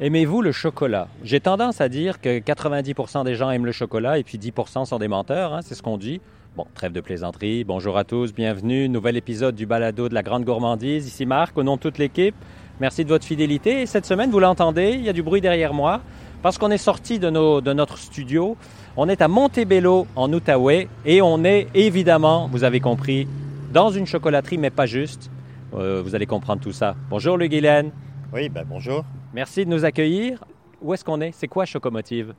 Aimez-vous 0.00 0.42
le 0.42 0.52
chocolat? 0.52 1.08
J'ai 1.24 1.40
tendance 1.40 1.80
à 1.80 1.88
dire 1.88 2.20
que 2.20 2.38
90% 2.38 3.24
des 3.24 3.34
gens 3.34 3.50
aiment 3.50 3.66
le 3.66 3.72
chocolat 3.72 4.16
et 4.20 4.22
puis 4.22 4.38
10% 4.38 4.84
sont 4.84 4.98
des 5.00 5.08
menteurs, 5.08 5.52
hein, 5.52 5.60
c'est 5.60 5.74
ce 5.74 5.82
qu'on 5.82 5.98
dit. 5.98 6.20
Bon, 6.56 6.68
trêve 6.72 6.92
de 6.92 7.00
plaisanterie. 7.00 7.64
Bonjour 7.64 7.98
à 7.98 8.04
tous, 8.04 8.32
bienvenue. 8.32 8.88
Nouvel 8.88 9.16
épisode 9.16 9.56
du 9.56 9.66
balado 9.66 10.08
de 10.08 10.14
la 10.14 10.22
grande 10.22 10.44
gourmandise. 10.44 11.08
Ici 11.08 11.26
Marc, 11.26 11.58
au 11.58 11.64
nom 11.64 11.74
de 11.74 11.80
toute 11.80 11.98
l'équipe. 11.98 12.36
Merci 12.78 13.02
de 13.02 13.08
votre 13.08 13.24
fidélité. 13.24 13.82
Et 13.82 13.86
cette 13.86 14.06
semaine, 14.06 14.30
vous 14.30 14.38
l'entendez, 14.38 14.90
il 14.90 15.02
y 15.02 15.08
a 15.08 15.12
du 15.12 15.24
bruit 15.24 15.40
derrière 15.40 15.74
moi 15.74 16.00
parce 16.44 16.58
qu'on 16.58 16.70
est 16.70 16.78
sorti 16.78 17.18
de, 17.18 17.28
notre 17.28 17.98
studio. 17.98 18.56
On 18.96 19.08
est 19.08 19.20
à 19.20 19.26
Montebello, 19.26 20.06
en 20.14 20.32
Outaouais, 20.32 20.86
et 21.06 21.20
on 21.22 21.42
est 21.42 21.66
évidemment, 21.74 22.48
vous 22.52 22.62
avez 22.62 22.78
compris, 22.78 23.26
dans 23.72 23.90
une 23.90 24.06
chocolaterie, 24.06 24.58
mais 24.58 24.70
pas 24.70 24.86
juste. 24.86 25.28
Euh, 25.74 26.02
vous 26.04 26.14
allez 26.14 26.26
comprendre 26.26 26.62
tout 26.62 26.70
ça. 26.70 26.94
Bonjour, 27.10 27.36
Luc 27.36 27.50
Guylaine. 27.50 27.90
Oui, 28.32 28.48
ben 28.48 28.64
bonjour. 28.64 29.04
Merci 29.34 29.66
de 29.66 29.70
nous 29.70 29.84
accueillir. 29.84 30.42
Où 30.80 30.94
est-ce 30.94 31.04
qu'on 31.04 31.20
est? 31.20 31.32
C'est 31.32 31.48
quoi 31.48 31.66
Chocomotive? 31.66 32.34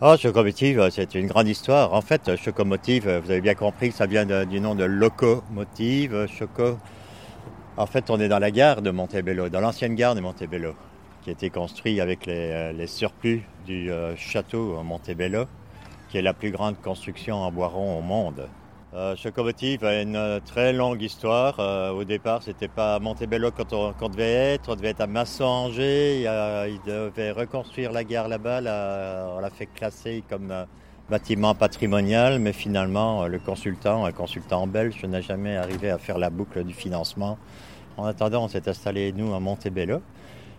Ah, 0.00 0.16
Chocomotive, 0.16 0.88
c'est 0.90 1.14
une 1.14 1.28
grande 1.28 1.46
histoire. 1.46 1.94
En 1.94 2.00
fait, 2.00 2.34
Chocomotive, 2.36 3.08
vous 3.24 3.30
avez 3.30 3.40
bien 3.40 3.54
compris 3.54 3.90
que 3.90 3.94
ça 3.94 4.06
vient 4.06 4.26
du 4.44 4.60
nom 4.60 4.74
de 4.74 4.84
locomotive, 4.84 6.26
Choco. 6.26 6.78
En 7.76 7.86
fait, 7.86 8.10
on 8.10 8.18
est 8.18 8.28
dans 8.28 8.40
la 8.40 8.50
gare 8.50 8.82
de 8.82 8.90
Montebello, 8.90 9.48
dans 9.50 9.60
l'ancienne 9.60 9.94
gare 9.94 10.16
de 10.16 10.20
Montebello, 10.20 10.74
qui 11.22 11.30
a 11.30 11.32
été 11.32 11.48
construite 11.48 12.00
avec 12.00 12.26
les, 12.26 12.50
euh, 12.50 12.86
surplus 12.86 13.44
du 13.64 13.90
euh, 13.92 14.16
château 14.16 14.82
Montebello, 14.82 15.44
qui 16.08 16.18
est 16.18 16.22
la 16.22 16.34
plus 16.34 16.50
grande 16.50 16.80
construction 16.80 17.36
en 17.36 17.52
bois 17.52 17.68
rond 17.68 17.98
au 17.98 18.02
monde. 18.02 18.48
Euh, 18.96 19.14
Chocomotive 19.14 19.84
a 19.84 20.00
une 20.00 20.16
euh, 20.16 20.40
très 20.42 20.72
longue 20.72 21.02
histoire. 21.02 21.56
Euh, 21.60 21.90
au 21.90 22.04
départ, 22.04 22.42
c'était 22.42 22.66
pas 22.68 22.94
à 22.94 22.98
Montebello 22.98 23.50
quand 23.50 24.08
devait 24.08 24.54
être. 24.54 24.70
On 24.70 24.74
devait 24.74 24.88
être 24.88 25.02
à 25.02 25.06
Masson-Angers. 25.06 26.16
Il, 26.16 26.22
y 26.22 26.26
a- 26.26 26.66
il 26.66 26.80
devait 26.86 27.30
reconstruire 27.30 27.92
la 27.92 28.04
gare 28.04 28.26
là-bas. 28.28 28.62
Là, 28.62 29.34
on 29.36 29.40
l'a 29.40 29.50
fait 29.50 29.66
classer 29.66 30.24
comme 30.30 30.50
euh, 30.50 30.64
bâtiment 31.10 31.54
patrimonial, 31.54 32.38
mais 32.38 32.54
finalement, 32.54 33.24
euh, 33.24 33.26
le 33.28 33.38
consultant, 33.38 34.06
un 34.06 34.12
consultant 34.12 34.66
belge, 34.66 35.04
n'a 35.04 35.20
jamais 35.20 35.58
arrivé 35.58 35.90
à 35.90 35.98
faire 35.98 36.16
la 36.16 36.30
boucle 36.30 36.64
du 36.64 36.72
financement. 36.72 37.36
En 37.98 38.06
attendant, 38.06 38.44
on 38.44 38.48
s'est 38.48 38.66
installé, 38.66 39.12
nous, 39.12 39.34
à 39.34 39.40
Montebello. 39.40 40.00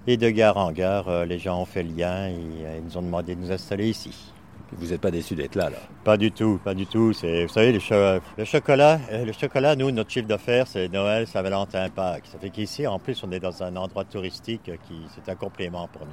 Et 0.06 0.16
de 0.18 0.30
gare 0.30 0.58
en 0.58 0.72
gare, 0.72 1.08
euh, 1.10 1.26
les 1.26 1.40
gens 1.40 1.60
ont 1.60 1.66
fait 1.66 1.82
le 1.82 1.90
lien 1.96 2.28
et 2.28 2.36
euh, 2.36 2.78
ils 2.78 2.84
nous 2.86 2.98
ont 2.98 3.02
demandé 3.02 3.34
de 3.36 3.42
nous 3.42 3.52
installer 3.52 3.90
ici. 3.90 4.32
Vous 4.74 4.88
n'êtes 4.88 5.00
pas 5.02 5.12
déçu 5.12 5.34
d'être 5.36 5.56
là, 5.56 5.70
là? 5.70 5.78
Pas 6.04 6.18
du 6.18 6.32
tout, 6.32 6.60
pas 6.64 6.74
du 6.74 6.86
tout. 6.86 7.14
C'est, 7.14 7.44
vous 7.46 7.54
savez, 7.54 7.72
le, 7.72 7.80
cho- 7.80 8.20
le 8.38 8.44
chocolat, 8.46 9.00
euh, 9.12 9.24
le 9.24 9.32
chocolat, 9.32 9.76
nous, 9.78 9.92
notre 9.92 10.12
chiffre 10.12 10.28
d'affaires, 10.28 10.68
c'est 10.68 10.90
Noël, 10.90 11.26
Saint-Valentin, 11.26 11.90
Pâques. 11.90 12.26
Ça 12.26 12.38
fait 12.38 12.50
qu'ici, 12.50 12.86
en 12.86 13.00
plus, 13.00 13.24
on 13.24 13.32
est 13.32 13.40
dans 13.40 13.64
un 13.64 13.76
endroit 13.78 14.04
touristique 14.04 14.64
qui, 14.88 14.96
c'est 15.16 15.32
un 15.32 15.36
complément 15.36 15.88
pour 15.88 16.06
nous. 16.06 16.12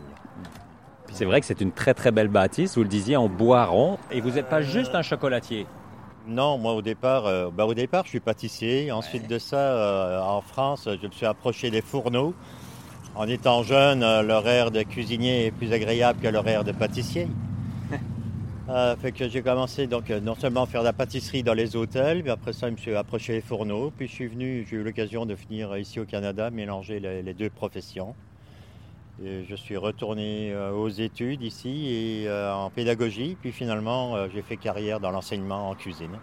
C'est 1.12 1.24
vrai 1.24 1.40
que 1.40 1.46
c'est 1.46 1.60
une 1.60 1.72
très, 1.72 1.94
très 1.94 2.12
belle 2.12 2.28
bâtisse. 2.28 2.76
Vous 2.76 2.82
le 2.84 2.88
disiez, 2.88 3.16
en 3.16 3.28
bois 3.28 3.64
rond. 3.66 3.98
Et 4.10 4.20
vous 4.20 4.30
n'êtes 4.30 4.48
pas 4.48 4.62
juste 4.62 4.94
un 4.94 5.02
chocolatier? 5.02 5.66
Non, 6.26 6.56
moi, 6.56 6.72
au 6.74 6.80
départ, 6.82 7.26
euh, 7.26 7.50
bah, 7.52 7.66
au 7.66 7.74
départ, 7.74 8.04
je 8.04 8.10
suis 8.10 8.20
pâtissier. 8.20 8.90
Ensuite 8.92 9.28
de 9.28 9.38
ça, 9.38 9.56
euh, 9.58 10.20
en 10.22 10.40
France, 10.40 10.88
je 11.02 11.06
me 11.06 11.12
suis 11.12 11.26
approché 11.26 11.70
des 11.70 11.82
fourneaux. 11.82 12.34
En 13.16 13.28
étant 13.28 13.62
jeune, 13.62 14.02
euh, 14.02 14.22
l'horaire 14.22 14.70
de 14.70 14.82
cuisinier 14.82 15.46
est 15.46 15.50
plus 15.50 15.72
agréable 15.72 16.20
que 16.20 16.28
l'horaire 16.28 16.64
de 16.64 16.72
pâtissier. 16.72 17.28
Euh, 18.70 18.96
fait 18.96 19.12
que 19.12 19.28
j'ai 19.28 19.42
commencé 19.42 19.86
donc 19.86 20.10
euh, 20.10 20.20
non 20.20 20.34
seulement 20.34 20.62
à 20.62 20.66
faire 20.66 20.80
de 20.80 20.86
la 20.86 20.94
pâtisserie 20.94 21.42
dans 21.42 21.52
les 21.52 21.76
hôtels, 21.76 22.22
mais 22.24 22.30
après 22.30 22.54
ça, 22.54 22.68
je 22.68 22.72
me 22.72 22.76
suis 22.78 22.94
approché 22.94 23.34
des 23.34 23.40
fourneaux. 23.42 23.92
Puis 23.96 24.08
je 24.08 24.12
suis 24.12 24.26
venu, 24.26 24.66
j'ai 24.68 24.76
eu 24.76 24.82
l'occasion 24.82 25.26
de 25.26 25.34
venir 25.34 25.76
ici 25.76 26.00
au 26.00 26.06
Canada, 26.06 26.50
mélanger 26.50 26.98
les, 26.98 27.22
les 27.22 27.34
deux 27.34 27.50
professions. 27.50 28.14
Et 29.22 29.44
je 29.44 29.54
suis 29.54 29.76
retourné 29.76 30.52
euh, 30.52 30.72
aux 30.72 30.88
études 30.88 31.42
ici 31.42 31.86
et 31.88 32.28
euh, 32.28 32.52
en 32.52 32.70
pédagogie. 32.70 33.36
Puis 33.40 33.52
finalement, 33.52 34.16
euh, 34.16 34.28
j'ai 34.32 34.42
fait 34.42 34.56
carrière 34.56 34.98
dans 34.98 35.10
l'enseignement 35.10 35.70
en 35.70 35.74
cuisine. 35.74 36.18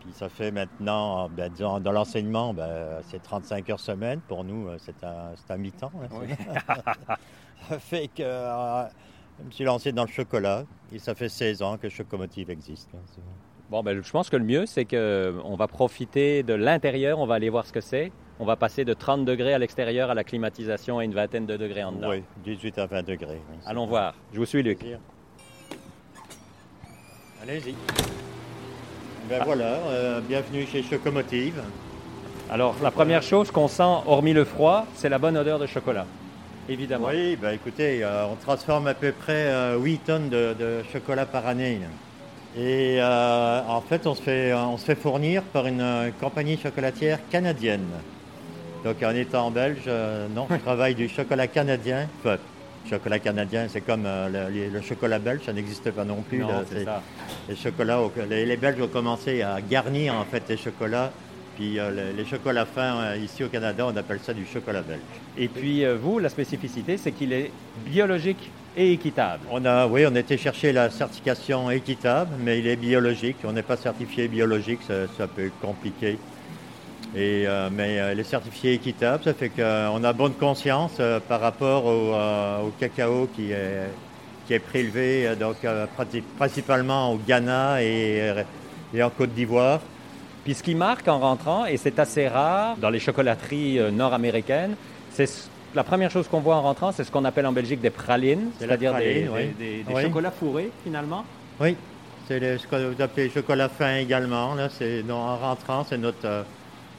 Puis 0.00 0.12
ça 0.12 0.28
fait 0.28 0.50
maintenant, 0.50 1.28
ben, 1.30 1.50
disons, 1.50 1.80
dans 1.80 1.92
l'enseignement, 1.92 2.52
ben, 2.52 3.00
c'est 3.04 3.22
35 3.22 3.70
heures 3.70 3.80
semaine. 3.80 4.20
Pour 4.20 4.44
nous, 4.44 4.68
euh, 4.68 4.76
c'est 4.78 4.94
c'est 5.00 5.52
à 5.52 5.56
mi-temps. 5.56 5.92
là. 6.00 7.16
ça 7.68 7.78
fait 7.78 8.08
que 8.08 8.22
euh, 8.22 8.84
je 9.40 9.46
me 9.46 9.50
suis 9.50 9.64
lancé 9.64 9.92
dans 9.92 10.04
le 10.04 10.10
chocolat 10.10 10.64
et 10.92 10.98
ça 10.98 11.14
fait 11.14 11.28
16 11.28 11.62
ans 11.62 11.76
que 11.78 11.88
Chocomotive 11.88 12.50
existe. 12.50 12.88
hein. 12.94 12.98
Bon, 13.70 13.82
ben, 13.84 14.02
je 14.02 14.10
pense 14.10 14.28
que 14.28 14.36
le 14.36 14.44
mieux, 14.44 14.66
c'est 14.66 14.84
qu'on 14.84 15.54
va 15.56 15.68
profiter 15.68 16.42
de 16.42 16.54
l'intérieur. 16.54 17.20
On 17.20 17.26
va 17.26 17.34
aller 17.36 17.50
voir 17.50 17.64
ce 17.66 17.72
que 17.72 17.80
c'est. 17.80 18.10
On 18.40 18.44
va 18.44 18.56
passer 18.56 18.84
de 18.84 18.94
30 18.94 19.24
degrés 19.24 19.54
à 19.54 19.58
l'extérieur 19.58 20.10
à 20.10 20.14
la 20.14 20.24
climatisation 20.24 20.98
à 20.98 21.04
une 21.04 21.14
vingtaine 21.14 21.46
de 21.46 21.56
degrés 21.56 21.84
en 21.84 21.92
dedans. 21.92 22.10
Oui, 22.10 22.24
18 22.44 22.78
à 22.78 22.86
20 22.86 23.02
degrés. 23.06 23.40
oui. 23.50 23.56
Allons 23.66 23.86
voir. 23.86 24.14
Je 24.32 24.38
vous 24.38 24.46
suis, 24.46 24.62
Luc. 24.62 24.84
Allez-y. 27.42 27.74
Ben 29.28 29.44
voilà, 29.44 29.74
euh, 29.86 30.20
bienvenue 30.20 30.66
chez 30.66 30.82
Chocomotive. 30.82 31.62
Alors, 32.50 32.74
la 32.82 32.90
première 32.90 33.22
chose 33.22 33.52
qu'on 33.52 33.68
sent, 33.68 34.02
hormis 34.06 34.32
le 34.32 34.44
froid, 34.44 34.84
c'est 34.94 35.08
la 35.08 35.18
bonne 35.18 35.36
odeur 35.36 35.60
de 35.60 35.66
chocolat. 35.66 36.06
Évidemment. 36.70 37.08
Oui, 37.10 37.36
ben 37.36 37.50
écoutez, 37.50 38.04
euh, 38.04 38.26
on 38.30 38.36
transforme 38.36 38.86
à 38.86 38.94
peu 38.94 39.10
près 39.12 39.46
euh, 39.48 39.76
8 39.76 39.98
tonnes 40.06 40.28
de, 40.28 40.54
de 40.58 40.82
chocolat 40.92 41.26
par 41.26 41.46
année. 41.48 41.80
Et 42.56 42.96
euh, 43.00 43.60
en 43.68 43.80
fait, 43.80 44.06
on 44.06 44.14
se 44.14 44.22
fait, 44.22 44.54
on 44.54 44.76
se 44.78 44.84
fait 44.84 44.94
fournir 44.94 45.42
par 45.42 45.66
une 45.66 45.80
euh, 45.80 46.10
compagnie 46.20 46.56
chocolatière 46.56 47.18
canadienne. 47.28 47.86
Donc 48.84 49.02
en 49.02 49.10
étant 49.10 49.50
belge, 49.50 49.82
euh, 49.88 50.28
non, 50.34 50.46
je 50.48 50.56
travaille 50.64 50.94
du 50.94 51.08
chocolat 51.08 51.48
canadien. 51.48 52.06
Enfin, 52.20 52.36
chocolat 52.88 53.18
canadien, 53.18 53.66
c'est 53.68 53.80
comme 53.80 54.04
euh, 54.06 54.48
le, 54.72 54.80
chocolat 54.80 55.18
belge, 55.18 55.40
ça 55.46 55.52
n'existe 55.52 55.90
pas 55.90 56.04
non 56.04 56.22
plus. 56.22 56.38
Non, 56.38 56.48
là. 56.48 56.62
c'est 56.68 56.78
C'est- 56.78 56.84
ça. 56.84 57.02
Les 57.48 57.56
chocolats, 57.56 58.00
au- 58.00 58.12
les, 58.28 58.46
les 58.46 58.56
Belges 58.56 58.80
ont 58.80 58.86
commencé 58.88 59.42
à 59.42 59.58
garnir 59.60 60.14
en 60.14 60.24
fait 60.24 60.44
les 60.48 60.56
chocolats. 60.56 61.10
Puis 61.60 61.78
euh, 61.78 61.90
les, 61.90 62.22
les 62.22 62.26
chocolats 62.26 62.64
fins 62.64 62.96
euh, 63.02 63.16
ici 63.18 63.44
au 63.44 63.48
Canada, 63.48 63.84
on 63.86 63.94
appelle 63.94 64.18
ça 64.22 64.32
du 64.32 64.46
chocolat 64.46 64.80
belge. 64.80 65.00
Et 65.36 65.46
puis, 65.46 65.84
euh, 65.84 65.98
vous, 66.00 66.18
la 66.18 66.30
spécificité, 66.30 66.96
c'est 66.96 67.12
qu'il 67.12 67.34
est 67.34 67.50
biologique 67.84 68.50
et 68.74 68.94
équitable. 68.94 69.42
On 69.50 69.62
a, 69.66 69.86
oui, 69.86 70.06
on 70.10 70.14
a 70.14 70.20
été 70.20 70.38
chercher 70.38 70.72
la 70.72 70.88
certification 70.88 71.70
équitable, 71.70 72.30
mais 72.42 72.60
il 72.60 72.66
est 72.66 72.76
biologique. 72.76 73.36
On 73.44 73.52
n'est 73.52 73.62
pas 73.62 73.76
certifié 73.76 74.26
biologique, 74.26 74.80
ça, 74.88 75.06
ça 75.18 75.26
peut 75.26 75.44
être 75.44 75.60
compliqué. 75.60 76.18
Et, 77.14 77.44
euh, 77.46 77.68
mais 77.70 78.00
euh, 78.00 78.14
il 78.14 78.20
est 78.20 78.24
certifié 78.24 78.72
équitable, 78.72 79.24
ça 79.24 79.34
fait 79.34 79.50
qu'on 79.50 80.02
a 80.02 80.12
bonne 80.14 80.32
conscience 80.32 80.98
par 81.28 81.42
rapport 81.42 81.84
au, 81.84 82.14
au 82.66 82.70
cacao 82.80 83.28
qui 83.36 83.52
est, 83.52 83.90
qui 84.46 84.54
est 84.54 84.60
prélevé 84.60 85.28
donc, 85.38 85.56
principalement 86.38 87.12
au 87.12 87.18
Ghana 87.18 87.82
et, 87.82 88.32
et 88.94 89.02
en 89.02 89.10
Côte 89.10 89.34
d'Ivoire. 89.34 89.80
Puis 90.50 90.56
ce 90.56 90.64
qui 90.64 90.74
marque 90.74 91.06
en 91.06 91.20
rentrant, 91.20 91.64
et 91.64 91.76
c'est 91.76 92.00
assez 92.00 92.26
rare 92.26 92.76
dans 92.78 92.90
les 92.90 92.98
chocolateries 92.98 93.78
euh, 93.78 93.92
nord-américaines, 93.92 94.74
c'est 95.12 95.26
ce- 95.26 95.46
la 95.76 95.84
première 95.84 96.10
chose 96.10 96.26
qu'on 96.26 96.40
voit 96.40 96.56
en 96.56 96.62
rentrant, 96.62 96.90
c'est 96.90 97.04
ce 97.04 97.10
qu'on 97.12 97.24
appelle 97.24 97.46
en 97.46 97.52
Belgique 97.52 97.80
des 97.80 97.90
pralines, 97.90 98.50
c'est-à-dire 98.58 98.92
des, 98.94 98.98
praline, 98.98 99.28
oui. 99.32 99.54
des- 99.56 99.76
des- 99.76 99.82
des 99.84 99.94
Oui. 99.94 100.02
chocolats 100.02 100.32
fourrés 100.32 100.72
finalement. 100.82 101.24
Oui, 101.60 101.76
c'est 102.26 102.58
ce 102.58 102.66
que 102.66 102.92
vous 102.94 103.00
appelez 103.00 103.30
chocolat 103.30 103.68
fin 103.68 103.94
également. 103.98 104.54
Là, 104.56 104.68
c'est, 104.76 105.04
en 105.08 105.36
rentrant, 105.36 105.86
c'est 105.88 105.98
notre, 105.98 106.24
euh, 106.26 106.42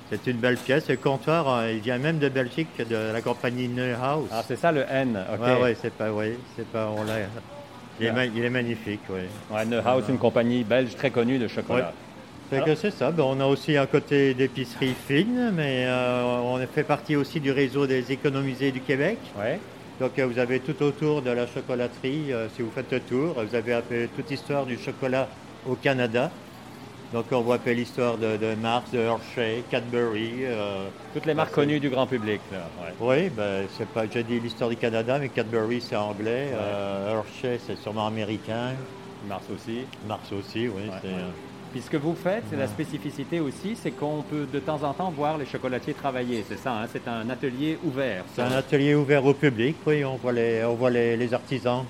c'est 0.09 0.25
une 0.27 0.37
belle 0.37 0.55
pièce. 0.55 0.87
Le 0.87 0.95
comptoir, 0.95 1.49
euh, 1.49 1.73
il 1.73 1.79
vient 1.81 1.97
même 1.97 2.19
de 2.19 2.29
Belgique, 2.29 2.69
de 2.89 3.11
la 3.11 3.19
compagnie 3.21 3.67
Neuhaus. 3.67 4.29
Ah, 4.31 4.43
c'est 4.47 4.55
ça 4.55 4.71
le 4.71 4.85
N, 4.89 5.19
ok. 5.29 5.45
ouais, 5.45 5.61
ouais, 5.61 5.77
c'est 5.81 5.91
pas, 5.91 6.09
oui, 6.09 6.35
c'est 6.55 6.67
pas, 6.67 6.87
on 6.97 7.03
l'a. 7.03 7.15
Il 7.99 8.05
est, 8.07 8.11
ma- 8.13 8.25
il 8.25 8.45
est 8.45 8.49
magnifique, 8.49 9.01
oui. 9.09 9.23
Ouais, 9.53 9.65
Neuhaus, 9.65 10.03
une 10.07 10.17
compagnie 10.19 10.63
belge 10.63 10.95
très 10.95 11.11
connue 11.11 11.37
de 11.37 11.49
chocolat. 11.49 11.91
Fait 12.51 12.65
que 12.65 12.75
c'est 12.75 12.91
ça. 12.91 13.11
Ben, 13.11 13.23
on 13.23 13.39
a 13.39 13.45
aussi 13.45 13.77
un 13.77 13.85
côté 13.85 14.33
d'épicerie 14.33 14.93
fine, 15.07 15.53
mais 15.55 15.85
euh, 15.87 16.41
on 16.43 16.59
fait 16.67 16.83
partie 16.83 17.15
aussi 17.15 17.39
du 17.39 17.49
réseau 17.49 17.87
des 17.87 18.11
économisés 18.11 18.73
du 18.73 18.81
Québec. 18.81 19.19
Ouais. 19.39 19.57
Donc 20.01 20.19
euh, 20.19 20.25
vous 20.25 20.37
avez 20.37 20.59
tout 20.59 20.83
autour 20.83 21.21
de 21.21 21.29
la 21.29 21.47
chocolaterie, 21.47 22.33
euh, 22.33 22.49
si 22.53 22.61
vous 22.61 22.71
faites 22.71 22.91
le 22.91 22.99
tour, 22.99 23.41
vous 23.41 23.55
avez 23.55 23.73
un 23.73 23.81
peu 23.81 24.09
toute 24.13 24.29
l'histoire 24.29 24.65
du 24.65 24.77
chocolat 24.77 25.29
au 25.65 25.75
Canada. 25.75 26.29
Donc 27.13 27.27
on 27.31 27.39
voit 27.39 27.55
un 27.55 27.59
peu 27.59 27.71
l'histoire 27.71 28.17
de, 28.17 28.35
de 28.35 28.53
Mars, 28.55 28.91
de 28.91 28.99
Hershey, 28.99 29.63
Cadbury. 29.71 30.43
Toutes 31.13 31.25
les 31.25 31.33
marques 31.33 31.53
connues 31.53 31.79
du 31.79 31.89
grand 31.89 32.07
public. 32.07 32.41
Là. 32.51 32.67
ouais. 32.81 32.93
oui, 32.99 33.29
ben, 33.29 33.65
c'est 33.77 33.87
pas, 33.87 34.03
j'ai 34.13 34.23
dit 34.23 34.41
l'histoire 34.41 34.69
du 34.69 34.75
Canada, 34.75 35.19
mais 35.19 35.29
Cadbury 35.29 35.79
c'est 35.79 35.95
anglais, 35.95 36.49
Hershey 37.07 37.61
c'est 37.65 37.77
sûrement 37.77 38.07
américain, 38.07 38.73
Mars 39.29 39.45
aussi. 39.53 39.85
Mars 40.05 40.29
aussi, 40.33 40.67
oui. 40.67 40.89
C'est, 41.01 41.09
Puis 41.71 41.81
ce 41.81 41.89
que 41.89 41.97
vous 41.97 42.15
faites, 42.15 42.43
c'est 42.49 42.57
la 42.57 42.67
spécificité 42.67 43.39
aussi, 43.39 43.77
c'est 43.81 43.91
qu'on 43.91 44.23
peut 44.23 44.45
de 44.51 44.59
temps 44.59 44.83
en 44.83 44.93
temps 44.93 45.09
voir 45.09 45.37
les 45.37 45.45
chocolatiers 45.45 45.93
travailler. 45.93 46.43
C'est 46.47 46.59
ça, 46.59 46.73
hein? 46.73 46.87
c'est 46.91 47.07
un 47.07 47.29
atelier 47.29 47.77
ouvert. 47.83 48.25
C'est 48.35 48.41
un 48.41 48.51
atelier 48.51 48.93
ouvert 48.93 49.25
au 49.25 49.33
public, 49.33 49.77
oui, 49.85 50.03
on 50.03 50.17
voit 50.17 50.33
les, 50.33 50.65
on 50.65 50.75
voit 50.75 50.89
les, 50.89 51.15
les 51.15 51.33
artisans, 51.33 51.85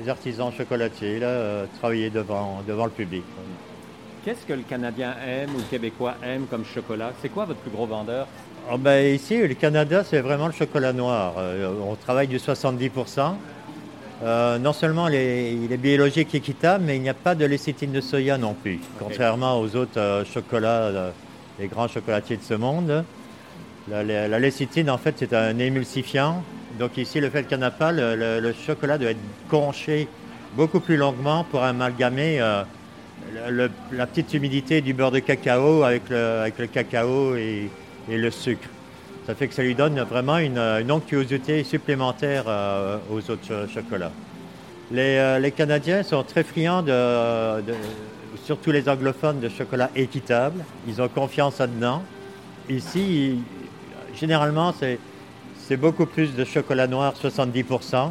les 0.00 0.08
artisans 0.08 0.52
chocolatiers 0.52 1.20
là, 1.20 1.28
euh, 1.28 1.66
travailler 1.78 2.10
devant, 2.10 2.62
devant 2.66 2.86
le 2.86 2.90
public. 2.90 3.22
oui. 3.38 3.44
Qu'est-ce 4.24 4.44
que 4.44 4.52
le 4.52 4.62
Canadien 4.62 5.14
aime 5.26 5.54
ou 5.54 5.58
le 5.58 5.64
Québécois 5.64 6.14
aime 6.22 6.44
comme 6.50 6.64
chocolat? 6.64 7.12
C'est 7.22 7.30
quoi 7.30 7.46
votre 7.46 7.60
plus 7.60 7.70
gros 7.70 7.86
vendeur? 7.86 8.26
Ah 8.70 8.76
ben, 8.76 9.14
ici, 9.14 9.38
le 9.38 9.54
Canada, 9.54 10.04
c'est 10.04 10.20
vraiment 10.20 10.46
le 10.46 10.52
chocolat 10.52 10.92
noir. 10.92 11.34
Euh, 11.38 11.72
on 11.88 11.94
travaille 11.94 12.28
du 12.28 12.38
70 12.38 12.90
Euh, 14.22 14.58
non 14.58 14.72
seulement 14.74 15.08
il 15.08 15.14
est, 15.14 15.54
il 15.54 15.72
est 15.72 15.76
biologique 15.78 16.34
et 16.34 16.38
équitable, 16.38 16.84
mais 16.86 16.96
il 16.96 17.02
n'y 17.02 17.08
a 17.08 17.14
pas 17.14 17.34
de 17.34 17.44
lécithine 17.46 17.92
de 17.92 18.00
soya 18.02 18.36
non 18.36 18.52
plus. 18.54 18.78
Contrairement 18.98 19.58
aux 19.60 19.74
autres 19.76 19.98
euh, 19.98 20.24
chocolats, 20.26 20.82
euh, 20.88 21.10
les 21.58 21.68
grands 21.68 21.88
chocolatiers 21.88 22.36
de 22.36 22.42
ce 22.42 22.54
monde. 22.54 23.04
La, 23.88 24.02
la- 24.04 24.28
la 24.28 24.38
lécithine, 24.38 24.90
en 24.90 24.98
fait, 24.98 25.14
c'est 25.18 25.32
un 25.32 25.58
émulsifiant. 25.58 26.42
Donc 26.78 26.98
ici, 26.98 27.18
le 27.20 27.30
fait 27.30 27.44
qu'il 27.44 27.56
n'y 27.56 27.64
en 27.64 27.66
a 27.68 27.70
pas, 27.70 27.92
le, 27.92 28.14
le- 28.14 28.40
le 28.40 28.52
chocolat 28.52 28.98
doit 28.98 29.10
être 29.10 29.18
conché 29.48 30.06
beaucoup 30.54 30.80
plus 30.80 30.96
longuement 30.98 31.44
pour 31.50 31.62
amalgamer 31.62 32.40
euh, 32.40 32.62
le- 33.48 33.70
la 33.92 34.06
petite 34.06 34.34
humidité 34.34 34.82
du 34.82 34.92
beurre 34.92 35.12
de 35.12 35.18
cacao 35.20 35.82
avec 35.82 36.02
le, 36.10 36.40
avec 36.42 36.70
cacao 36.72 37.36
et, 37.36 37.70
et 38.10 38.18
le 38.18 38.30
sucre. 38.30 38.68
Ça 39.26 39.34
fait 39.34 39.48
que 39.48 39.54
ça 39.54 39.62
lui 39.62 39.74
donne 39.74 40.00
vraiment 40.00 40.38
une, 40.38 40.58
une 40.58 40.90
onctuosité 40.90 41.62
supplémentaire 41.62 42.44
euh, 42.48 42.98
aux 43.12 43.18
autres 43.30 43.46
cho- 43.46 43.68
chocolats. 43.72 44.12
Les, 44.90 45.18
euh, 45.18 45.38
les 45.38 45.52
Canadiens 45.52 46.02
sont 46.02 46.22
très 46.24 46.42
friands, 46.42 46.82
de, 46.82 47.60
de- 47.60 47.74
surtout 48.44 48.72
les 48.72 48.88
anglophones, 48.88 49.38
de 49.40 49.48
chocolat 49.48 49.90
équitable. 49.94 50.64
Ils 50.88 51.00
ont 51.00 51.08
confiance 51.08 51.58
là-dedans. 51.58 52.02
Ici, 52.68 53.38
généralement, 54.18 54.74
c'est 54.78 55.76
beaucoup 55.76 56.06
plus 56.06 56.34
de 56.34 56.44
chocolat 56.44 56.88
noir, 56.88 57.14
70%, 57.22 58.10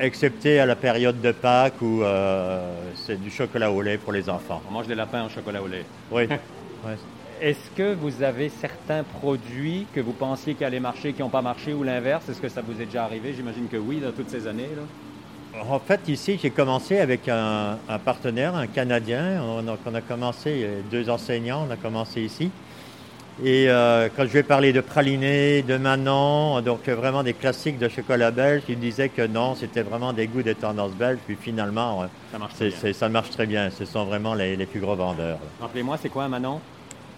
excepté 0.00 0.60
à 0.60 0.64
la 0.66 0.76
période 0.76 1.20
de 1.20 1.32
Pâques 1.32 1.82
où 1.82 2.02
euh, 2.02 2.72
c'est 2.94 3.20
du 3.22 3.30
chocolat 3.30 3.70
au 3.70 3.82
lait 3.82 3.98
pour 3.98 4.12
les 4.12 4.30
enfants. 4.30 4.62
On 4.68 4.72
mange 4.72 4.86
des 4.86 4.94
lapins 4.94 5.26
au 5.26 5.28
chocolat 5.28 5.60
au 5.62 5.66
lait. 5.66 5.84
Oui. 6.10 6.22
Ouais. 6.84 6.96
Est-ce 7.42 7.70
que 7.76 7.92
vous 7.94 8.22
avez 8.22 8.48
certains 8.50 9.02
produits 9.02 9.84
que 9.92 9.98
vous 10.00 10.12
pensiez 10.12 10.54
qui 10.54 10.64
allaient 10.64 10.78
marcher, 10.78 11.12
qui 11.12 11.22
n'ont 11.22 11.28
pas 11.28 11.42
marché 11.42 11.74
ou 11.74 11.82
l'inverse? 11.82 12.28
Est-ce 12.28 12.40
que 12.40 12.48
ça 12.48 12.60
vous 12.64 12.80
est 12.80 12.84
déjà 12.84 13.02
arrivé? 13.02 13.34
J'imagine 13.34 13.66
que 13.66 13.76
oui, 13.76 13.98
dans 13.98 14.12
toutes 14.12 14.30
ces 14.30 14.46
années. 14.46 14.68
là. 14.76 15.60
En 15.68 15.80
fait, 15.80 16.00
ici, 16.06 16.38
j'ai 16.40 16.50
commencé 16.50 16.98
avec 17.00 17.28
un, 17.28 17.78
un 17.88 17.98
partenaire, 17.98 18.54
un 18.54 18.68
Canadien. 18.68 19.42
On 19.42 19.66
a, 19.66 19.76
on 19.84 19.94
a 19.94 20.00
commencé, 20.00 20.64
a 20.64 20.88
deux 20.88 21.10
enseignants, 21.10 21.66
on 21.68 21.72
a 21.72 21.76
commencé 21.76 22.20
ici. 22.20 22.48
Et 23.44 23.68
euh, 23.68 24.08
quand 24.14 24.24
je 24.24 24.30
lui 24.32 24.38
ai 24.38 24.42
parlé 24.44 24.72
de 24.72 24.80
praliné, 24.80 25.62
de 25.62 25.76
Manon, 25.78 26.60
donc 26.60 26.86
euh, 26.88 26.94
vraiment 26.94 27.24
des 27.24 27.32
classiques 27.34 27.78
de 27.78 27.88
chocolat 27.88 28.30
belge, 28.30 28.62
il 28.68 28.78
disait 28.78 29.08
que 29.08 29.26
non, 29.26 29.56
c'était 29.56 29.82
vraiment 29.82 30.12
des 30.12 30.28
goûts 30.28 30.42
des 30.42 30.54
tendances 30.54 30.92
belges. 30.92 31.18
Puis 31.26 31.36
finalement, 31.40 32.02
euh, 32.02 32.06
Ça 32.30 32.38
marche 32.38 32.54
très 32.54 32.68
bien. 32.68 32.92
ça 32.92 33.08
marche 33.08 33.30
très 33.30 33.46
bien. 33.46 33.70
Ce 33.70 33.84
sont 33.84 34.04
vraiment 34.04 34.34
les, 34.34 34.54
les 34.54 34.66
plus 34.66 34.78
gros 34.80 34.94
vendeurs. 34.94 35.38
Rappelez-moi, 35.60 35.96
c'est 36.00 36.08
quoi 36.08 36.22
un 36.24 36.28
Manon? 36.28 36.60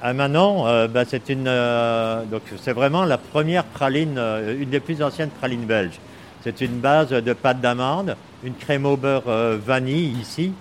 À 0.06 0.12
Manon, 0.12 0.66
euh, 0.66 0.86
c'est 1.08 1.30
une, 1.30 1.48
euh, 1.48 2.24
c'est 2.60 2.74
vraiment 2.74 3.06
la 3.06 3.16
première 3.16 3.64
praline, 3.64 4.16
euh, 4.18 4.54
une 4.60 4.68
des 4.68 4.78
plus 4.78 5.02
anciennes 5.02 5.30
pralines 5.30 5.64
belges. 5.64 5.98
C'est 6.42 6.60
une 6.60 6.78
base 6.78 7.08
de 7.08 7.32
pâte 7.32 7.62
d'amande, 7.62 8.14
une 8.44 8.52
crème 8.52 8.84
au 8.84 8.98
beurre 8.98 9.22
vanille 9.64 10.12
ici, 10.20 10.52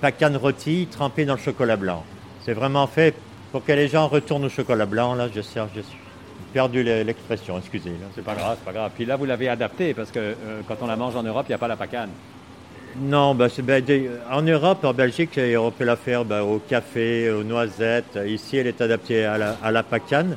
pacane 0.00 0.38
rôti 0.38 0.88
trempée 0.90 1.26
dans 1.26 1.34
le 1.34 1.40
chocolat 1.40 1.76
blanc. 1.76 2.04
C'est 2.42 2.54
vraiment 2.54 2.86
fait 2.86 3.14
pour 3.52 3.62
que 3.62 3.72
les 3.72 3.88
gens 3.88 4.08
retournent 4.08 4.46
au 4.46 4.48
chocolat 4.48 4.86
blanc. 4.86 5.14
Là, 5.14 5.28
je 5.28 5.42
je 5.42 5.80
suis 5.82 5.98
perdu 6.54 6.82
le- 6.82 7.02
l'expression, 7.02 7.58
excusez. 7.58 7.92
C'est 8.14 8.24
pas 8.24 8.34
grave, 8.34 8.56
c'est 8.58 8.64
pas 8.64 8.72
grave. 8.72 8.92
Puis 8.94 9.04
là, 9.04 9.16
vous 9.16 9.26
l'avez 9.26 9.50
adapté 9.50 9.92
parce 9.92 10.10
que 10.10 10.34
quand 10.66 10.76
on 10.80 10.86
la 10.86 10.96
mange 10.96 11.16
en 11.16 11.22
Europe, 11.22 11.44
il 11.48 11.50
n'y 11.50 11.54
a 11.56 11.58
pas 11.58 11.68
la 11.68 11.76
pacane. 11.76 12.08
Non, 13.00 13.34
ben, 13.34 13.48
des- 13.84 14.10
en 14.30 14.42
Europe, 14.42 14.84
en 14.84 14.94
Belgique, 14.94 15.38
on 15.58 15.70
peut 15.70 15.84
la 15.84 15.96
faire 15.96 16.24
ben, 16.24 16.42
au 16.42 16.58
café, 16.58 17.30
aux 17.30 17.42
noisettes. 17.44 18.18
Ici, 18.26 18.56
elle 18.56 18.68
est 18.68 18.80
adaptée 18.80 19.24
à 19.24 19.36
la, 19.36 19.56
à 19.62 19.70
la 19.70 19.82
pacane, 19.82 20.36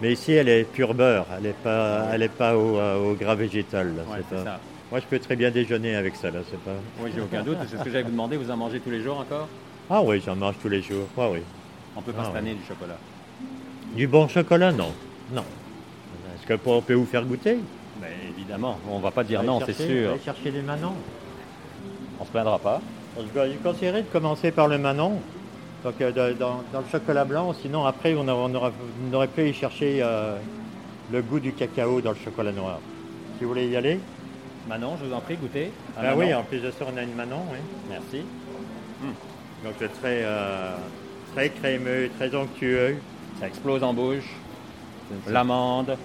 mais 0.00 0.12
ici, 0.12 0.32
elle 0.32 0.48
est 0.48 0.64
pure 0.64 0.94
beurre. 0.94 1.26
Elle 1.36 1.44
n'est 1.44 1.52
pas, 1.52 2.06
elle 2.12 2.22
est 2.22 2.28
pas 2.28 2.56
au, 2.56 2.78
euh, 2.78 3.12
au 3.12 3.14
gras 3.14 3.34
végétal. 3.36 3.88
là. 3.96 4.02
Ouais, 4.02 4.18
C'est 4.30 4.36
c'est 4.36 4.44
pas- 4.44 4.50
ça. 4.52 4.60
Moi, 4.90 4.98
je 5.00 5.06
peux 5.06 5.18
très 5.20 5.36
bien 5.36 5.50
déjeuner 5.52 5.94
avec 5.94 6.16
ça. 6.16 6.30
Là. 6.30 6.40
C'est 6.50 6.58
pas... 6.58 6.72
Oui, 7.00 7.10
j'ai 7.14 7.20
aucun 7.20 7.42
doute. 7.44 7.58
C'est 7.68 7.78
ce 7.78 7.84
que 7.84 7.90
j'allais 7.90 8.02
vous 8.02 8.10
demander. 8.10 8.36
Vous 8.36 8.50
en 8.50 8.56
mangez 8.56 8.80
tous 8.80 8.90
les 8.90 9.02
jours 9.02 9.20
encore? 9.20 9.46
Ah 9.88 10.02
oui, 10.02 10.20
j'en 10.24 10.34
mange 10.34 10.56
tous 10.60 10.68
les 10.68 10.82
jours. 10.82 11.06
Ouais, 11.16 11.28
oui. 11.32 11.38
On 11.96 12.02
peut 12.02 12.12
pas 12.12 12.22
Ah, 12.34 12.38
se 12.38 12.44
du 12.44 12.64
chocolat? 12.66 12.96
Du 13.94 14.06
bon 14.08 14.26
chocolat, 14.26 14.72
non. 14.72 14.90
Non. 15.32 15.44
Est-ce 16.34 16.56
qu'on 16.58 16.80
peut 16.82 16.94
vous 16.94 17.06
faire 17.06 17.24
goûter? 17.24 17.58
Mais 18.00 18.08
évidemment, 18.36 18.78
on 18.90 18.98
va 18.98 19.10
pas 19.10 19.22
dire 19.22 19.42
non, 19.44 19.60
c'est 19.64 19.74
sûr. 19.74 20.10
allez 20.10 20.20
chercher 20.24 20.50
des 20.50 20.62
manons. 20.62 20.94
On 22.20 22.24
se 22.24 22.30
plaindra 22.30 22.58
pas. 22.58 22.80
Je 23.18 23.56
conseillerais 23.62 24.02
de 24.02 24.08
commencer 24.08 24.50
par 24.52 24.68
le 24.68 24.78
Manon, 24.78 25.20
donc 25.84 25.94
euh, 26.00 26.12
dans, 26.12 26.60
dans 26.72 26.80
le 26.80 26.86
chocolat 26.90 27.24
blanc. 27.24 27.52
Sinon, 27.54 27.84
après, 27.84 28.14
on, 28.14 28.28
a- 28.28 28.34
on 28.34 28.54
aura- 28.54 28.72
on 29.10 29.14
aurait 29.14 29.26
pu 29.28 29.48
y 29.48 29.52
chercher 29.54 30.00
euh, 30.02 30.36
le 31.12 31.22
goût 31.22 31.40
du 31.40 31.52
cacao 31.52 32.00
dans 32.00 32.10
le 32.10 32.16
chocolat 32.16 32.52
noir. 32.52 32.78
Si 33.38 33.44
vous 33.44 33.50
voulez 33.50 33.68
y 33.68 33.76
aller 33.76 34.00
Manon, 34.68 34.96
je 35.00 35.06
vous 35.06 35.14
en 35.14 35.20
prie, 35.20 35.36
goûtez. 35.36 35.70
Ah 35.96 36.02
Manon. 36.02 36.18
oui, 36.18 36.34
en 36.34 36.42
plus 36.42 36.58
de 36.60 36.70
ça, 36.70 36.84
on 36.92 36.96
a 36.96 37.02
une 37.02 37.14
Manon. 37.14 37.40
Oui. 37.50 37.58
Merci. 37.88 38.22
Donc, 39.64 39.74
c'est 39.78 39.92
très, 40.00 40.20
euh, 40.22 40.76
très 41.34 41.48
crémeux, 41.48 42.10
très 42.18 42.34
onctueux. 42.34 42.96
Ça 43.40 43.46
explose 43.48 43.82
en 43.82 43.94
bouche. 43.94 44.30
L'amande. 45.28 45.96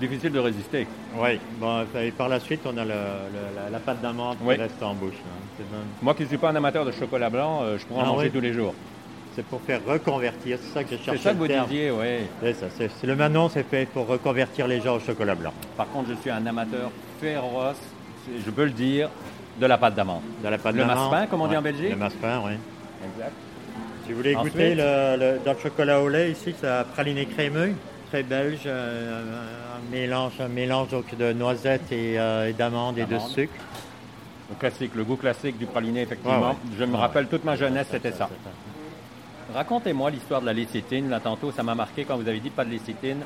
Difficile 0.00 0.32
de 0.32 0.38
résister. 0.40 0.86
Oui. 1.16 1.38
Bon, 1.60 1.84
et 2.00 2.10
par 2.10 2.28
la 2.28 2.40
suite, 2.40 2.62
on 2.66 2.76
a 2.76 2.84
le- 2.84 2.90
le- 2.90 3.54
la, 3.64 3.70
la 3.70 3.78
pâte 3.78 4.00
d'amande 4.02 4.36
Oui. 4.42 4.56
qui 4.56 4.60
reste 4.62 4.82
en 4.82 4.92
bouche. 4.94 5.14
bon. 5.58 5.76
Moi 6.02 6.14
qui 6.14 6.24
ne 6.24 6.28
suis 6.28 6.36
pas 6.36 6.50
un 6.50 6.56
amateur 6.56 6.84
de 6.84 6.90
chocolat 6.90 7.30
blanc, 7.30 7.60
euh, 7.62 7.78
je 7.78 7.86
pourrais 7.86 8.02
en 8.02 8.06
Ah 8.06 8.08
manger 8.08 8.26
oui. 8.26 8.32
tous 8.32 8.40
les 8.40 8.52
jours. 8.52 8.74
C'est 9.36 9.44
pour 9.44 9.60
faire 9.62 9.80
reconvertir. 9.86 10.58
C'est 10.60 10.74
ça 10.74 10.82
que 10.84 10.90
je 10.90 10.96
cherchais. 11.02 11.16
C'est 11.18 11.22
ça 11.22 11.30
que 11.30 11.34
le 11.36 11.40
vous 11.42 11.46
terme. 11.48 11.66
disiez, 11.68 11.90
oui. 11.92 12.26
C'est 12.42 12.54
ça. 12.54 12.66
Le 13.04 13.16
Manon, 13.16 13.48
c'est 13.48 13.62
fait 13.68 13.86
pour 13.86 14.06
reconvertir 14.08 14.66
les 14.66 14.80
gens 14.80 14.96
au 14.96 15.00
chocolat 15.00 15.34
blanc. 15.36 15.52
Par 15.76 15.88
contre, 15.90 16.10
je 16.10 16.14
suis 16.20 16.30
un 16.30 16.44
amateur 16.46 16.90
féroce, 17.20 17.76
je 18.44 18.50
peux 18.50 18.64
le 18.64 18.70
dire, 18.70 19.08
de 19.60 19.66
la 19.66 19.78
pâte 19.78 19.94
d'amande. 19.94 20.22
De 20.42 20.48
la 20.48 20.58
pâte 20.58 20.74
Le 20.74 20.84
massepain, 20.84 21.26
comme 21.26 21.40
on 21.40 21.46
dit 21.46 21.56
en 21.56 21.62
Belgique 21.62 21.90
Le 21.90 21.96
massepain, 21.96 22.40
oui. 22.44 22.52
Exact. 23.12 23.32
Si 24.06 24.10
vous 24.12 24.16
voulez 24.18 24.34
Ensuite? 24.34 24.52
goûter 24.54 24.74
le, 24.74 25.16
le- 25.18 25.38
dans 25.44 25.52
le 25.52 25.58
chocolat 25.58 26.00
au 26.00 26.08
lait, 26.08 26.32
ici, 26.32 26.52
un 26.64 26.82
praliné 26.84 27.26
crémeux, 27.26 27.72
très 28.14 28.22
belge, 28.22 28.60
euh, 28.66 29.22
un, 29.76 29.90
mélange, 29.90 30.34
un 30.38 30.46
mélange 30.46 30.90
donc, 30.90 31.16
de 31.16 31.32
noisettes 31.32 31.90
et, 31.90 32.16
euh, 32.16 32.48
et 32.48 32.52
d'amandes 32.52 32.96
et 32.96 33.06
de 33.06 33.18
sucre. 33.18 33.52
Le 34.50 34.54
classique, 34.54 34.94
le 34.94 35.02
goût 35.02 35.16
classique 35.16 35.58
du 35.58 35.66
praliné, 35.66 36.02
effectivement. 36.02 36.38
Ouais, 36.38 36.46
ouais. 36.46 36.76
Je 36.78 36.84
me 36.84 36.94
rappelle 36.94 37.26
toute 37.26 37.44
ma 37.44 37.56
jeunesse, 37.56 37.88
c'était 37.90 38.12
ça. 38.12 38.30
Racontez-moi 39.52 40.10
l'histoire 40.10 40.40
de 40.42 40.46
la 40.46 40.52
lécithine. 40.52 41.10
Là, 41.10 41.18
tantôt, 41.18 41.50
ça 41.50 41.64
m'a 41.64 41.74
marqué 41.74 42.04
quand 42.04 42.16
vous 42.16 42.28
avez 42.28 42.38
dit 42.38 42.50
pas 42.50 42.64
de 42.64 42.70
lécithine. 42.70 43.22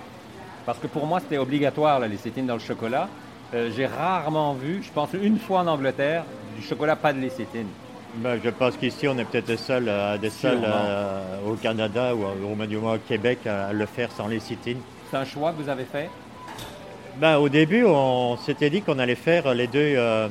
Parce 0.64 0.78
que 0.78 0.86
pour 0.86 1.04
moi, 1.06 1.20
c'était 1.20 1.36
obligatoire, 1.36 2.00
la 2.00 2.08
lécithine 2.08 2.46
dans 2.46 2.54
le 2.54 2.60
chocolat. 2.60 3.10
Euh, 3.52 3.70
J'ai 3.76 3.84
rarement 3.84 4.54
vu, 4.54 4.82
je 4.82 4.90
pense 4.90 5.10
une 5.12 5.38
fois 5.38 5.60
en 5.60 5.66
Angleterre, 5.66 6.24
du 6.56 6.62
chocolat 6.62 6.96
pas 6.96 7.12
de 7.12 7.18
lécithine. 7.18 7.68
Ben, 8.18 8.40
je 8.42 8.50
pense 8.50 8.76
qu'ici, 8.76 9.06
on 9.06 9.16
est 9.18 9.24
peut-être 9.24 9.48
les 9.48 9.56
seuls, 9.56 9.86
euh, 9.88 10.16
des 10.18 10.30
seuls 10.30 10.60
euh, 10.64 11.20
au 11.46 11.54
Canada 11.54 12.14
ou 12.14 12.24
au, 12.24 12.66
du 12.66 12.76
moins 12.76 12.94
au 12.94 12.98
Québec 12.98 13.46
à 13.46 13.72
le 13.72 13.86
faire 13.86 14.10
sans 14.10 14.26
lécithine. 14.26 14.78
C'est 15.10 15.16
un 15.16 15.24
choix 15.24 15.52
que 15.52 15.62
vous 15.62 15.68
avez 15.68 15.84
fait? 15.84 16.10
Ben, 17.18 17.36
au 17.38 17.48
début, 17.48 17.84
on 17.86 18.36
s'était 18.38 18.70
dit 18.70 18.82
qu'on 18.82 18.98
allait 18.98 19.14
faire 19.14 19.54
les 19.54 19.66
deux. 19.66 19.94
euh, 19.96 20.28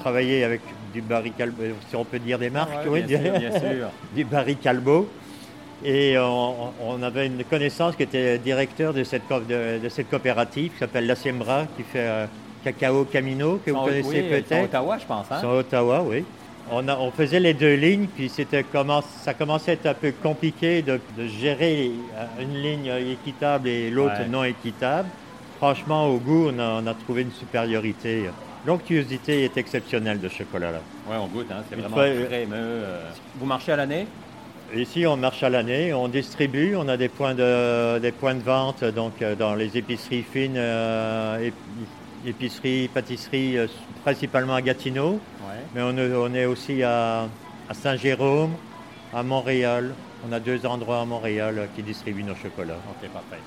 travaillé 0.00 0.42
avec 0.44 0.60
du 0.92 1.00
Barry 1.00 1.30
Calbo, 1.32 1.62
si 1.88 1.94
on 1.96 2.04
peut 2.04 2.18
dire 2.18 2.38
des 2.38 2.50
marques, 2.50 2.70
Ouais, 2.86 2.88
oui, 2.88 3.02
bien 3.02 3.20
sûr, 3.22 3.38
bien 3.38 3.50
sûr. 3.52 3.88
du 4.14 4.24
Barry 4.24 4.56
Calbo. 4.56 5.08
Et 5.84 6.16
on, 6.18 6.72
on 6.82 7.02
avait 7.02 7.26
une 7.26 7.44
connaissance 7.44 7.94
qui 7.96 8.04
était 8.04 8.38
directeur 8.38 8.92
de 8.94 9.02
cette, 9.04 9.22
de, 9.48 9.78
de 9.82 9.88
cette 9.88 10.08
coopérative 10.08 10.72
qui 10.72 10.78
s'appelle 10.78 11.06
La 11.06 11.14
Sembra, 11.16 11.66
qui 11.76 11.82
fait 11.82 11.98
euh, 11.98 12.26
Cacao 12.64 13.04
Camino, 13.04 13.60
que 13.64 13.70
vous 13.70 13.76
En- 13.78 13.84
connaissez 13.84 14.08
oui, 14.22 14.22
peut-être. 14.42 14.64
Ottawa, 14.64 14.98
je 14.98 15.04
pense. 15.06 15.26
hein? 15.30 15.44
Ottawa, 15.46 16.02
oui. 16.02 16.24
On, 16.70 16.88
a- 16.88 16.96
on 16.96 17.10
faisait 17.10 17.40
les 17.40 17.52
deux 17.54 17.74
lignes, 17.74 18.06
puis 18.06 18.28
c'était 18.28 18.64
ça 19.22 19.34
commençait 19.34 19.70
à 19.72 19.74
être 19.74 19.86
un 19.86 19.94
peu 19.94 20.12
compliqué 20.12 20.82
de, 20.82 20.98
de 21.16 21.26
gérer 21.26 21.90
euh, 22.16 22.42
une 22.42 22.54
ligne 22.62 22.90
équitable 23.12 23.68
et 23.68 23.90
l'autre 23.90 24.20
Ouais. 24.20 24.28
non 24.28 24.44
équitable. 24.44 25.08
Franchement, 25.58 26.06
au 26.08 26.16
goût, 26.18 26.48
on 26.54 26.58
a, 26.58 26.80
on 26.82 26.86
a 26.86 26.94
trouvé 26.94 27.22
une 27.22 27.32
supériorité. 27.32 28.24
L'onctuosité 28.66 29.44
est 29.44 29.56
exceptionnelle 29.58 30.20
de 30.20 30.28
ce 30.28 30.38
chocolat-là. 30.38 30.80
Oui, 31.08 31.16
on 31.20 31.26
goûte, 31.26 31.46
hein, 31.50 31.62
c'est 31.68 31.76
vraiment 31.76 31.94
fois, 31.96 32.06
crémeux. 32.08 32.54
euh. 32.56 33.10
Vous 33.38 33.46
marchez 33.46 33.72
à 33.72 33.76
l'année? 33.76 34.06
Ici, 34.74 35.06
on 35.06 35.16
marche 35.18 35.42
à 35.42 35.50
l'année, 35.50 35.92
on 35.92 36.08
distribue, 36.08 36.74
on 36.74 36.88
a 36.88 36.96
des 36.96 37.08
points 37.10 37.34
de, 37.34 37.98
des 37.98 38.10
points 38.10 38.34
de 38.34 38.42
vente 38.42 38.82
donc, 38.82 39.20
euh, 39.20 39.34
dans 39.36 39.54
les 39.54 39.76
épiceries 39.76 40.22
fines, 40.24 40.54
euh, 40.56 41.50
ép- 42.24 42.28
épiceries, 42.30 42.88
pâtisseries, 42.88 43.58
euh, 43.58 43.66
principalement 44.02 44.54
à 44.54 44.62
Gatineau. 44.62 45.20
Mais 45.74 45.82
on 45.82 45.96
est, 45.96 46.12
on 46.14 46.34
est 46.34 46.46
aussi 46.46 46.82
à, 46.82 47.26
à 47.68 47.74
Saint-Jérôme, 47.74 48.52
à 49.12 49.22
Montréal. 49.22 49.94
On 50.28 50.32
a 50.32 50.40
deux 50.40 50.64
endroits 50.66 51.00
à 51.00 51.04
Montréal 51.04 51.68
qui 51.76 51.82
distribuent 51.82 52.22
nos 52.22 52.34
chocolats. 52.34 52.78
Ok, 52.90 53.08
parfait. 53.10 53.38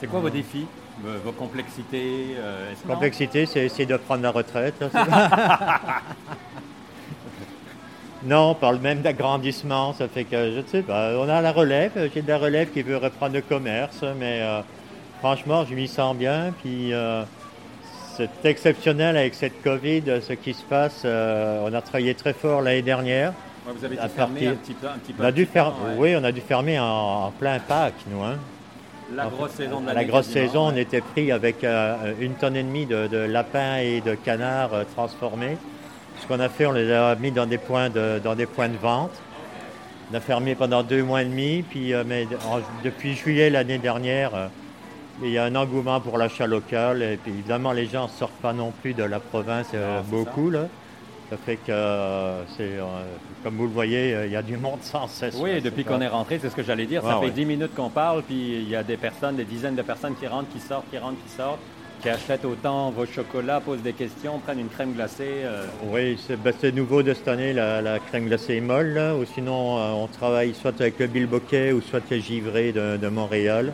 C'est 0.00 0.06
quoi 0.08 0.20
vos 0.20 0.30
défis, 0.30 0.66
euh, 1.06 1.18
vos 1.24 1.32
complexités 1.32 2.34
euh? 2.38 2.72
Complexité, 2.86 3.46
c'est 3.46 3.64
essayer 3.64 3.86
de 3.86 3.96
prendre 3.96 4.22
la 4.22 4.30
retraite. 4.32 4.74
c'est- 4.80 4.88
non, 8.24 8.50
on 8.50 8.54
parle 8.54 8.78
même 8.80 9.02
d'agrandissement. 9.02 9.92
Ça 9.92 10.08
fait 10.08 10.24
que, 10.24 10.52
je 10.52 10.58
ne 10.60 10.66
sais 10.66 10.82
pas, 10.82 11.12
on 11.18 11.28
a 11.28 11.40
la 11.40 11.52
relève. 11.52 12.10
J'ai 12.12 12.22
de 12.22 12.28
la 12.28 12.38
relève 12.38 12.70
qui 12.70 12.82
veut 12.82 12.96
reprendre 12.96 13.34
le 13.34 13.42
commerce, 13.42 14.02
mais 14.18 14.40
euh, 14.42 14.60
franchement, 15.20 15.64
je 15.68 15.74
m'y 15.74 15.88
sens 15.88 16.16
bien. 16.16 16.52
Puis 16.62 16.92
euh, 16.92 17.22
C'est 18.16 18.44
exceptionnel 18.44 19.16
avec 19.16 19.34
cette 19.34 19.60
Covid, 19.62 20.02
ce 20.22 20.32
qui 20.34 20.54
se 20.54 20.62
passe. 20.62 21.02
Euh, 21.04 21.66
on 21.68 21.72
a 21.74 21.80
travaillé 21.80 22.14
très 22.14 22.32
fort 22.32 22.62
l'année 22.62 22.82
dernière. 22.82 23.32
vous 23.66 23.84
avez 23.84 23.96
dû 23.96 24.08
fermer 24.14 24.46
un 24.48 24.54
petit 24.54 24.74
peu. 24.74 24.86
Un 24.86 24.98
petit 24.98 25.12
peu 25.12 25.22
On 25.22 25.26
a 25.26 25.32
dû 25.32 25.42
ouais. 25.54 25.94
oui, 25.98 26.14
on 26.16 26.22
a 26.24 26.30
dû 26.32 26.40
fermer 26.40 26.78
en, 26.78 26.84
en 26.84 27.30
plein 27.32 27.58
Pâques, 27.58 27.94
nous. 28.08 28.22
hein. 28.22 28.36
La 29.14 29.26
grosse 29.26 29.50
saison 29.52 29.80
de 29.80 29.90
la 29.90 30.04
grosse 30.04 30.26
saison, 30.26 30.68
on 30.72 30.76
était 30.76 31.00
pris 31.02 31.30
avec 31.30 31.62
euh, 31.62 32.12
une 32.20 32.34
tonne 32.34 32.56
et 32.56 32.62
demie 32.62 32.86
de, 32.86 33.06
de 33.06 33.18
lapins 33.18 33.76
et 33.78 34.00
de 34.00 34.14
canards 34.14 34.72
euh, 34.74 34.84
transformés. 34.94 35.56
Ce 36.22 36.26
qu'on 36.26 36.40
a 36.40 36.48
fait, 36.48 36.66
on 36.66 36.72
les 36.72 36.90
a 36.92 37.14
mis 37.16 37.30
dans 37.32 37.46
des 37.46 37.58
points 37.58 37.90
de, 37.90 38.18
dans 38.22 38.34
des 38.34 38.46
points 38.46 38.68
de 38.68 38.76
vente. 38.78 39.12
On 40.10 40.14
a 40.16 40.20
fermé 40.20 40.54
pendant 40.54 40.82
deux 40.82 41.02
mois 41.02 41.22
et 41.22 41.26
demi, 41.26 41.62
puis 41.68 41.92
mais 42.06 42.26
en- 42.48 42.60
depuis 42.84 43.14
juillet 43.14 43.50
l'année 43.50 43.78
dernière, 43.78 44.30
il 45.22 45.30
y 45.30 45.38
a 45.38 45.44
un 45.44 45.54
engouement 45.54 46.00
pour 46.00 46.18
l'achat 46.18 46.46
local. 46.46 47.02
Et 47.02 47.16
puis 47.16 47.32
évidemment, 47.32 47.72
les 47.72 47.86
gens 47.86 48.04
ne 48.04 48.10
sortent 48.10 48.40
pas 48.42 48.52
non 48.52 48.72
plus 48.82 48.94
de 48.94 49.04
la 49.04 49.20
province 49.20 49.68
euh, 49.74 49.98
Non, 50.00 50.04
beaucoup. 50.10 50.50
Là. 50.50 50.66
Ça 51.30 51.36
fait 51.38 51.56
que, 51.56 51.72
euh, 51.72 52.44
c'est, 52.56 52.62
euh, 52.78 52.84
comme 53.42 53.56
vous 53.56 53.64
le 53.64 53.72
voyez, 53.72 54.14
euh, 54.14 54.26
il 54.26 54.32
y 54.32 54.36
a 54.36 54.42
du 54.42 54.56
monde 54.56 54.78
sans 54.82 55.08
cesse. 55.08 55.36
Oui, 55.40 55.54
là, 55.54 55.60
depuis 55.60 55.84
qu'on 55.84 56.00
est 56.00 56.08
rentré, 56.08 56.38
c'est 56.40 56.50
ce 56.50 56.54
que 56.56 56.62
j'allais 56.62 56.86
dire. 56.86 57.02
Ça 57.02 57.14
Ouais, 57.18 57.26
fait 57.26 57.26
ouais. 57.26 57.32
10 57.32 57.44
minutes 57.46 57.74
qu'on 57.74 57.88
parle, 57.88 58.22
puis 58.22 58.58
il 58.62 58.68
y 58.68 58.76
a 58.76 58.82
des 58.82 58.96
personnes, 58.96 59.36
des 59.36 59.44
dizaines 59.44 59.74
de 59.76 59.82
personnes 59.82 60.14
qui 60.16 60.26
rentrent, 60.26 60.50
qui 60.52 60.60
sortent, 60.60 60.88
qui 60.90 60.98
rentrent, 60.98 61.22
qui 61.24 61.30
sortent, 61.32 61.60
qui 62.04 62.10
achètent 62.10 62.44
autant 62.44 62.90
vos 62.90 63.06
chocolats, 63.06 63.60
posent 63.60 63.80
des 63.80 63.94
questions, 63.94 64.38
prennent 64.38 64.60
une 64.60 64.68
crème 64.68 64.92
glacée. 64.92 65.24
euh, 65.42 65.64
Oui, 65.90 66.18
c'est 66.26 66.36
ben, 66.36 66.52
c'est 66.60 66.70
nouveau 66.70 67.02
de 67.02 67.14
cette 67.14 67.28
année, 67.28 67.54
la, 67.54 67.80
la 67.80 67.98
crème 67.98 68.26
glacée 68.26 68.60
molle. 68.60 68.88
là. 68.92 69.14
Ou 69.16 69.24
sinon, 69.24 69.78
euh, 69.78 69.90
on 69.92 70.06
travaille 70.06 70.52
soit 70.52 70.78
avec 70.82 70.98
le 70.98 71.06
Bilboquet 71.06 71.72
ou 71.72 71.80
soit 71.80 72.02
le 72.10 72.18
Givré 72.18 72.72
de, 72.72 72.98
de 72.98 73.08
Montréal. 73.08 73.72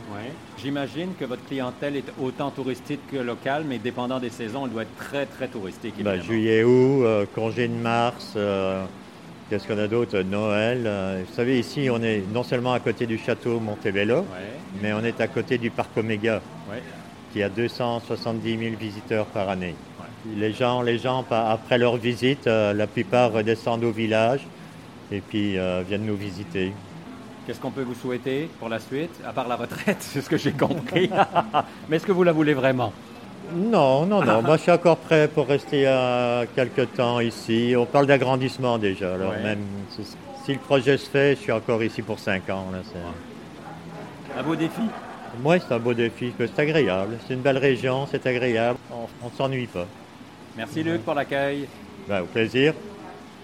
J'imagine 0.62 1.08
que 1.18 1.24
votre 1.24 1.44
clientèle 1.46 1.96
est 1.96 2.04
autant 2.22 2.50
touristique 2.52 3.00
que 3.10 3.16
locale, 3.16 3.64
mais 3.66 3.78
dépendant 3.78 4.20
des 4.20 4.30
saisons, 4.30 4.66
elle 4.66 4.72
doit 4.72 4.82
être 4.82 4.96
très, 4.96 5.26
très 5.26 5.48
touristique. 5.48 5.94
Évidemment. 5.96 6.22
juillet, 6.22 6.62
août, 6.62 7.02
euh, 7.04 7.26
congé 7.34 7.66
de 7.66 7.74
mars. 7.74 8.36
Qu'est-ce 9.48 9.66
qu'on 9.66 9.78
a 9.78 9.88
d'autre? 9.88 10.20
Noël. 10.20 10.88
vous 11.28 11.34
savez, 11.34 11.58
ici, 11.58 11.88
on 11.90 12.00
est 12.00 12.22
non 12.32 12.44
seulement 12.44 12.74
à 12.74 12.78
côté 12.78 13.06
du 13.06 13.18
château 13.18 13.58
Montebello, 13.58 14.18
Ouais, 14.18 14.24
mais 14.80 14.92
on 14.92 15.02
est 15.02 15.20
à 15.20 15.26
côté 15.26 15.58
du 15.58 15.70
parc 15.70 15.96
Oméga, 15.96 16.40
ouais. 16.70 16.80
Qui 17.32 17.42
a 17.42 17.48
270 17.48 18.58
000 18.58 18.74
visiteurs 18.78 19.26
par 19.26 19.48
année. 19.48 19.74
Les 20.36 20.52
gens, 20.52 20.82
les 20.82 20.98
gens, 20.98 21.24
après 21.30 21.78
leur 21.78 21.96
visite, 21.96 22.46
euh, 22.46 22.72
la 22.74 22.86
plupart 22.86 23.32
redescendent 23.32 23.84
au 23.84 23.90
village 23.90 24.40
et 25.10 25.20
puis 25.20 25.58
euh, 25.58 25.82
viennent 25.86 26.04
nous 26.04 26.16
visiter. 26.16 26.72
Qu'est-ce 27.46 27.58
qu'on 27.60 27.70
peut 27.70 27.82
vous 27.82 27.94
souhaiter 27.94 28.48
pour 28.58 28.68
la 28.68 28.78
suite, 28.80 29.10
à 29.26 29.32
part 29.32 29.48
la 29.48 29.56
retraite, 29.56 29.96
c'est 30.00 30.20
ce 30.20 30.28
que 30.28 30.36
j'ai 30.36 30.52
compris. 30.52 31.10
mais 31.88 31.96
est-ce 31.96 32.06
que 32.06 32.12
vous 32.12 32.22
la 32.22 32.32
voulez 32.32 32.54
vraiment? 32.54 32.92
Non, 33.54 34.04
non, 34.06 34.22
non. 34.22 34.42
Moi, 34.46 34.56
je 34.58 34.62
suis 34.62 34.70
encore 34.72 34.98
prêt 34.98 35.26
pour 35.26 35.46
rester 35.48 35.84
euh, 35.86 36.44
quelques 36.54 36.92
temps 36.94 37.18
ici. 37.20 37.74
On 37.76 37.86
parle 37.86 38.06
d'agrandissement 38.06 38.76
déjà. 38.78 39.14
Alors, 39.14 39.30
Ouais. 39.32 39.42
même 39.42 39.60
si, 39.90 40.02
si 40.44 40.52
le 40.52 40.58
projet 40.60 40.98
se 40.98 41.08
fait, 41.08 41.34
je 41.36 41.40
suis 41.40 41.52
encore 41.52 41.82
ici 41.82 42.02
pour 42.02 42.18
cinq 42.18 42.48
ans. 42.50 42.66
Là, 42.72 42.78
c'est- 42.84 44.38
Un 44.38 44.42
beau 44.42 44.54
défi 44.54 44.82
Moi, 45.38 45.58
c'est 45.58 45.72
un 45.72 45.78
beau 45.78 45.94
défi. 45.94 46.32
que 46.36 46.46
C'est 46.46 46.62
agréable. 46.62 47.16
C'est 47.26 47.34
une 47.34 47.40
belle 47.40 47.58
région. 47.58 48.06
C'est 48.10 48.26
agréable. 48.26 48.78
On 48.90 49.26
ne 49.26 49.30
s'ennuie 49.36 49.66
pas. 49.66 49.86
Merci 50.56 50.82
Luc 50.82 51.02
pour 51.02 51.14
l'accueil. 51.14 51.66
Ben, 52.08 52.22
au 52.22 52.26
plaisir. 52.26 52.74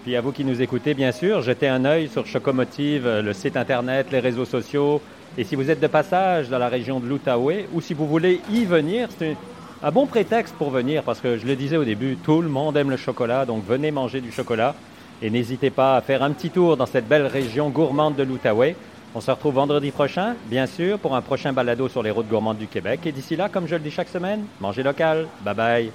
Puis 0.03 0.15
à 0.15 0.21
vous 0.21 0.31
qui 0.31 0.45
nous 0.45 0.61
écoutez, 0.61 0.93
bien 0.93 1.11
sûr, 1.11 1.41
jetez 1.41 1.67
un 1.67 1.83
œil 1.85 2.07
sur 2.07 2.25
Chocomotive, 2.25 3.05
euh, 3.05 3.21
le 3.21 3.33
site 3.33 3.57
internet, 3.57 4.07
les 4.11 4.19
réseaux 4.19 4.45
sociaux. 4.45 5.01
Et 5.37 5.43
si 5.43 5.55
vous 5.55 5.69
êtes 5.69 5.79
de 5.79 5.87
passage 5.87 6.49
dans 6.49 6.59
la 6.59 6.69
région 6.69 6.99
de 6.99 7.07
l'Outaouais 7.07 7.67
ou 7.73 7.81
si 7.81 7.93
vous 7.93 8.07
voulez 8.07 8.41
y 8.51 8.65
venir, 8.65 9.09
c'est 9.17 9.35
un 9.83 9.91
bon 9.91 10.05
prétexte 10.05 10.55
pour 10.55 10.69
venir 10.69 11.03
parce 11.03 11.19
que 11.19 11.37
je 11.37 11.45
le 11.45 11.55
disais 11.55 11.77
au 11.77 11.83
début, 11.83 12.17
tout 12.17 12.41
le 12.41 12.49
monde 12.49 12.77
aime 12.77 12.89
le 12.89 12.97
chocolat, 12.97 13.45
donc 13.45 13.65
venez 13.65 13.91
manger 13.91 14.21
du 14.21 14.31
chocolat. 14.31 14.75
Et 15.21 15.29
n'hésitez 15.29 15.69
pas 15.69 15.97
à 15.97 16.01
faire 16.01 16.23
un 16.23 16.31
petit 16.31 16.51
tour 16.51 16.77
dans 16.77 16.85
cette 16.85 17.07
belle 17.07 17.25
région 17.25 17.69
gourmande 17.69 18.15
de 18.15 18.23
l'Outaouais. 18.23 18.75
On 19.17 19.19
se 19.19 19.31
retrouve 19.31 19.55
vendredi 19.55 19.89
prochain, 19.89 20.35
bien 20.45 20.67
sûr, 20.67 20.99
pour 20.99 21.15
un 21.15 21.23
prochain 21.23 21.51
balado 21.51 21.89
sur 21.89 22.03
les 22.03 22.11
routes 22.11 22.27
gourmandes 22.27 22.59
du 22.59 22.67
Québec. 22.67 22.99
Et 23.07 23.11
d'ici 23.11 23.35
là, 23.35 23.49
comme 23.49 23.67
je 23.67 23.73
le 23.73 23.81
dis 23.81 23.89
chaque 23.89 24.09
semaine, 24.09 24.45
mangez 24.61 24.83
local. 24.83 25.25
Bye 25.43 25.55
bye. 25.55 25.91